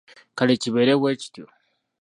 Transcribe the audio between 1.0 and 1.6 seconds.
kityo.